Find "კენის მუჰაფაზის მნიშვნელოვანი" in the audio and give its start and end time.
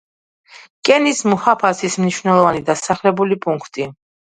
0.89-2.65